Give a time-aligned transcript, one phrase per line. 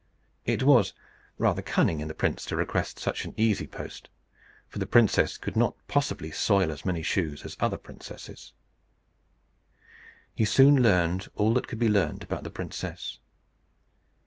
[0.47, 0.93] It was
[1.37, 4.09] rather cunning in the prince to request such an easy post,
[4.67, 8.53] for the princess could not possibly soil as many shoes as other princesses.
[10.33, 13.19] He soon learned all that could be learned about the princess.